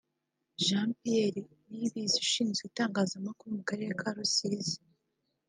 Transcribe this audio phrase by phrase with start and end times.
[0.63, 4.77] Jean Piere Niyibizi Ushinzwe Itangazamakuru mu Karere ka Rusizi